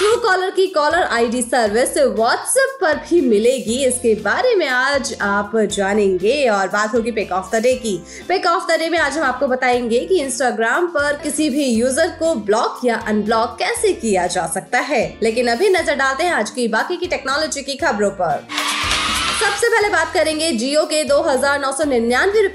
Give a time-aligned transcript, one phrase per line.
[0.00, 5.52] True collar की caller ID service WhatsApp पर भी मिलेगी। इसके बारे में आज आप
[5.56, 7.96] जानेंगे और बात होगी पिक ऑफ़ द डे की।
[8.28, 12.08] पिक ऑफ़ द डे में आज हम आपको बताएँगे कि इंस्टाग्राम पर किसी भी यूज़र
[12.18, 16.50] को ब्लॉक या अनब्लॉक कैसे किया जा सकता है। लेकिन अभी नज़र डालते हैं आज
[16.50, 18.46] की बाकी की टेक्नोलॉजी की खबरों पर।
[19.50, 21.60] सबसे पहले बात करेंगे जियो के दो हज़ार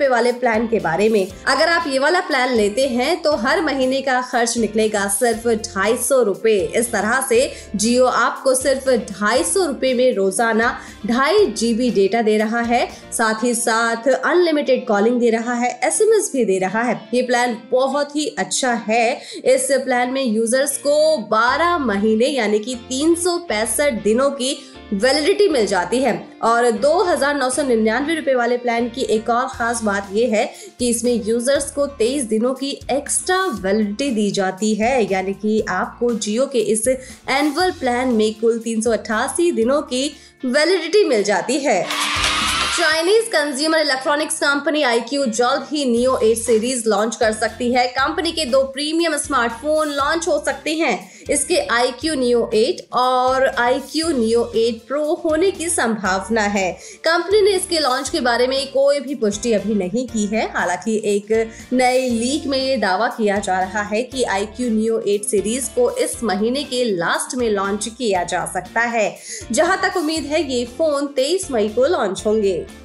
[0.10, 4.02] वाले प्लान के बारे में। अगर आप ये वाला प्लान लेते हैं तो हर महीने
[4.02, 7.40] का खर्च निकलेगा सिर्फ़ ढाई सौ रूपए। इस तरह से
[7.76, 10.70] जियो आपको सिर्फ़ ढाई सौ रूपए में रोज़ाना
[11.06, 16.32] ढाई जीबी डेटा दे रहा है। साथ ही साथ अनलिमिटेड कॉलिंग दे रहा है एसएमएस
[16.34, 20.96] भी दे रहा है। ये प्लान बहुत ही अच्छा है। इस प्लान में यूज़र्स को
[21.28, 23.16] 12 महीने, यानी कि तीन
[24.04, 24.58] दिनों की
[24.94, 29.30] वैलिडिटी मिल जाती है। और दो हज़ार नौ सौ निन्यानवे रूपए वाले प्लान की एक
[29.30, 30.46] और खास बात यह है
[30.80, 36.12] कि इसमें यूज़र्स को तेईस दिनों की एक्स्ट्रा वैलिडिटी दी जाती है। यानी कि आपको
[36.16, 40.08] जियो के इस एनुअल प्लान में कुल तीन सौ अट्ठासी दिनों की
[40.46, 41.84] वैलिडिटी मिल जाती है।
[42.78, 48.32] Chinese consumer electronics company iQOO जल्द ही नियो 8 सीरीज़ लॉन्च कर सकती है। कंपनी
[48.32, 50.98] के दो प्रीमियम स्मार्टफ़ोन लॉन्च हो सकते हैं।
[51.30, 56.72] इसके iQ Neo 8 और iQ Neo 8 Pro होने की संभावना है।
[57.04, 61.02] कंपनी ने इसके लॉन्च के बारे में कोई भी पुष्टि अभी नहीं की है। हालाँकि
[61.06, 65.70] एक नए लीक में ये दावा किया जा रहा है कि iQ Neo 8 सीरीज़
[65.70, 69.18] को इस महीने के लास्ट में लॉन्च किया जा सकता है।
[69.52, 72.85] जहाँ तक उम्मीद है ये फ़ोन 23 मई को लॉन्च होंगे।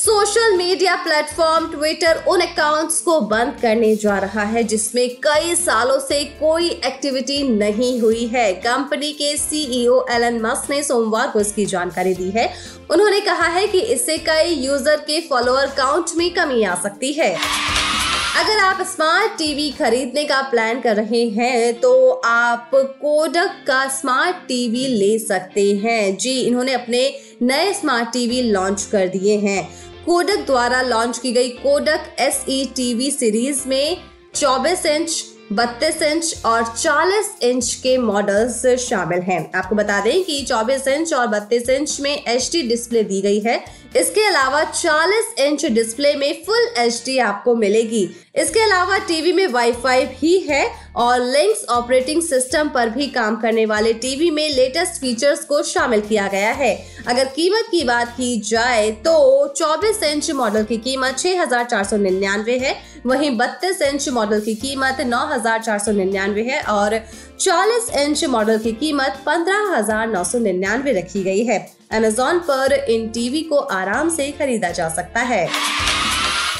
[0.00, 5.98] सोशल मीडिया प्लेटफॉर्म ट्विटर उन अकाउंट्स को बंद करने जा रहा है, जिसमें कई सालों
[6.00, 11.66] से कोई एक्टिविटी नहीं हुई है। कंपनी के सीईओ एलन मस्क ने सोमवार को इसकी
[11.66, 12.48] जानकारी दी है।
[12.90, 17.34] उन्होंने कहा है कि इससे कई यूज़र के फॉलोअर काउंट में कमी आ सकती है।
[18.36, 24.36] अगर आप स्मार्ट टीवी खरीदने का प्लान कर रहे हैं तो आप कोडक का स्मार्ट
[24.48, 27.02] टीवी ले सकते हैं। जी, इन्होंने अपने
[27.42, 32.44] नए स्मार्ट टीवी लॉन्च कर दिए हैं। कोडक द्वारा लॉन्च की गई कोडक एस
[33.10, 33.96] सीरीज़ में
[34.34, 40.40] 24 इंच बत्तीस इंच और 40 इंच के मॉडल्स शामिल हैं। आपको बता दें कि
[40.48, 43.58] 24 इंच और 32 इंच में एचडी डिस्प्ले दी गई है।
[43.96, 48.02] इसके अलावा 40 इंच डिस्प्ले में फुल एचडी आपको मिलेगी।
[48.38, 50.64] इसके अलावा टीवी में वाईफाई भी है
[50.96, 56.00] और लिंक्स ऑपरेटिंग सिस्टम पर भी काम करने वाले टीवी में लेटेस्ट फीचर्स को शामिल
[56.00, 56.74] किया गया है।
[57.08, 59.16] अगर कीमत की बात की जाए तो
[59.56, 62.74] 24 इंच मॉडल की कीमत छह हज़ार चार सौ निन्यानवे है।
[63.06, 66.98] वहीं 32 इंच मॉडल की कीमत नौ हज़ार चार सौ निन्यानवे है और
[67.40, 69.76] 40 इंच मॉडल की कीमत पंद्रह
[70.90, 71.58] रखी गई है।
[71.92, 75.48] अमेजोन पर इन टीवी को आराम से खरीदा जा सकता है।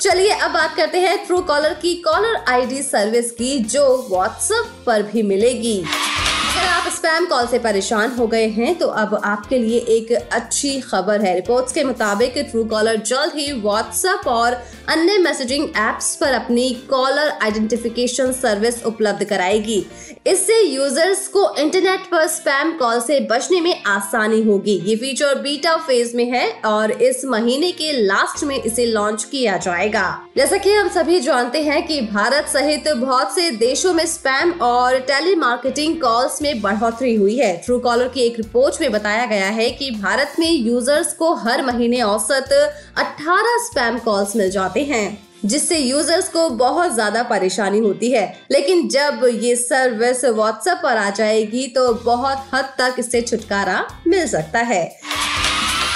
[0.00, 5.02] चलिए, अब बात करते हैं ट्रू कॉलर की कॉलर आईडी सर्विस की, जो व्हाट्सएप पर
[5.02, 9.78] भी मिलेगी। अगर आप स्पैम कॉल से परेशान हो गए हैं तो अब आपके लिए
[9.90, 14.54] एक अच्छी खबर है। रिपोर्ट्स के मुताबिक ट्रू कॉलर जल्द ही व्हाट्सएप और
[14.90, 19.84] अन्य मैसेजिंग एप्स पर अपनी कॉलर आइडेंटिफिकेशन सर्विस उपलब्ध कराएगी।
[20.26, 25.76] इससे यूज़र्स को इंटरनेट पर स्पैम कॉल से बचने में आसानी होगी। ये फीचर बीटा
[25.76, 30.02] फ़ेज़ में है और इस महीने के लास्ट में इसे लॉन्च किया जाएगा।
[30.36, 34.98] जैसा कि हम सभी जानते हैं कि भारत सहित बहुत से देशों में स्पैम और
[35.10, 39.48] टेली मार्केटिंग कॉल्स में बढ़ोतरी हुई है। ट्रू कॉलर की एक रिपोर्ट में बताया गया
[39.52, 42.52] है कि भारत में यूज़र्स को हर महीने औसत
[42.98, 48.88] 18 स्पैम कॉल्स मिल जाते हैं, जिससे यूज़र्स को बहुत ज़्यादा परेशानी होती है। लेकिन
[48.88, 54.58] जब ये सर्विस व्हाट्सएप पर आ जाएगी तो बहुत हद तक इससे छुटकारा मिल सकता
[54.60, 54.84] है।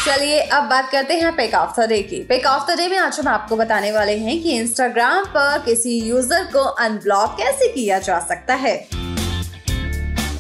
[0.06, 2.99] चलिए, अब बात करते हैं पेक ऑफ़ द डे की। पेक ऑफ़ द डे में
[2.99, 7.99] आज हम आपको बताने वाले हैं कि इंस्टाग्राम पर किसी यूज़र को अनब्लॉक कैसे किया
[8.01, 8.77] जा सकता है।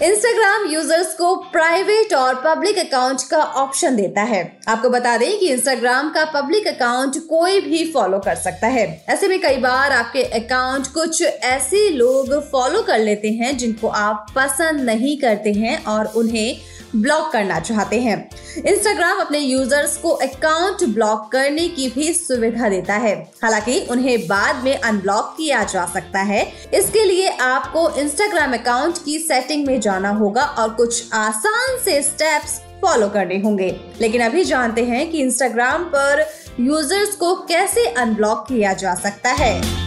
[0.04, 5.48] इंस्टाग्राम यूज़र्स को प्राइवेट और पब्लिक अकाउंट का ऑप्शन देता है। आपको बता दें कि
[5.48, 10.22] इंस्टाग्राम का पब्लिक अकाउंट कोई भी फॉलो कर सकता है। ऐसे में कई बार आपके
[10.38, 16.12] अकाउंट कुछ ऐसे लोग फॉलो कर लेते हैं जिनको आप पसंद नहीं करते हैं और
[16.16, 16.56] उन्हें
[16.96, 18.30] ब्लॉक करना चाहते हैं।
[18.66, 24.56] इंस्टाग्राम अपने यूज़र्स को अकाउंट ब्लॉक करने की भी सुविधा देता है। हालाँकि उन्हें बाद
[24.56, 30.10] में अनब्लॉक किया जा सकता है। इसके लिए आपको इंस्टाग्राम अकाउंट की सेटिंग में जाना
[30.10, 35.84] होगा और कुछ आसान से स्टेप्स फॉलो करने होंगे। लेकिन अभी जानते हैं कि इंस्टाग्राम
[35.84, 36.26] पर
[36.60, 39.83] यूज़र्स को कैसे अनब्लॉक किया जा सकता है।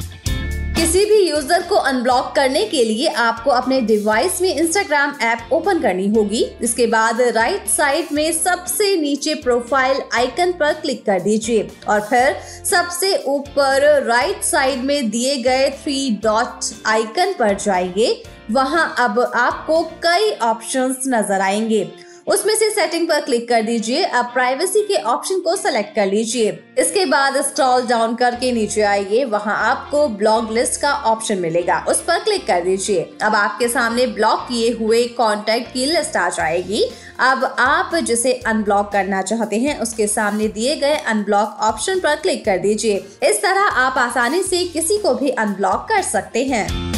[0.77, 5.79] किसी भी यूज़र को अनब्लॉक करने के लिए आपको अपने डिवाइस में इंस्टाग्राम ऐप ओपन
[5.81, 11.67] करनी होगी। इसके बाद राइट साइड में सबसे नीचे प्रोफ़ाइल आइकन पर क्लिक कर दीजिए
[11.89, 12.35] और फिर
[12.65, 19.83] सबसे ऊपर राइट साइड में दिए गए थ्री डॉट आइकन पर जाइए। वहाँ अब आपको
[20.03, 21.87] कई ऑप्शंस नज़र आएँगे।
[22.27, 26.59] उसमें से सेटिंग पर क्लिक कर दीजिए। अब प्राइवेसी के ऑप्शन को सिलेक्ट कर लीजिए।
[26.77, 32.01] इसके बाद स्क्रॉल डाउन करके नीचे आइए। वहाँ आपको ब्लॉग लिस्ट का ऑप्शन मिलेगा। उस
[32.01, 36.83] पर क्लिक कर दीजिए। अब आपके सामने ब्लॉक किए हुए कॉन्टेक्ट की लिस्ट आ जाएगी।
[37.19, 42.45] अब आप जिसे अनब्लॉक करना चाहते हैं, उसके सामने दिए गए अनब्लॉक ऑप्शन पर क्लिक
[42.45, 46.96] कर दीजिए। इस तरह आप आसानी से किसी को भी अनब्लॉक कर सकते हैं।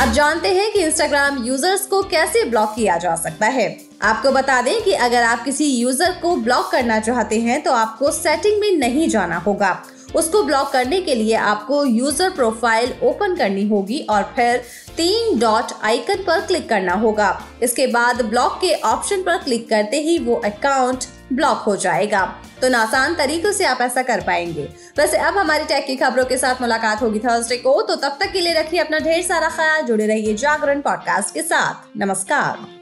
[0.00, 3.66] अब जानते हैं कि इंस्टाग्राम यूज़र्स को कैसे ब्लॉक किया जा सकता है।
[4.02, 8.10] आपको बता दें कि अगर आप किसी यूज़र को ब्लॉक करना चाहते हैं तो आपको
[8.10, 9.70] सेटिंग में नहीं जाना होगा।
[10.14, 14.56] उसको ब्लॉक करने के लिए आपको यूज़र प्रोफ़ाइल ओपन करनी होगी और फिर
[14.96, 17.30] तीन डॉट आइकन पर क्लिक करना होगा।
[17.62, 22.24] इसके बाद ब्लॉक के ऑप्शन पर क्लिक करते ही वो अकाउंट ब्लॉक हो जाएगा।
[22.62, 24.68] तो आसान तरीकों से आप ऐसा कर पाएँगे।
[24.98, 28.32] वैसे अब हमारी टेक की खबरों के साथ मुलाकात होगी थर्सडे को। तो तब तक
[28.32, 32.79] के लिए रखिए अपना ढेर सारा ख्याल, जुड़े रहिए जागरण पॉडकास्ट के साथ। नमस्कार।